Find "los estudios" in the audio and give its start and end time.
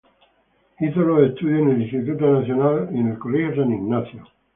1.01-1.59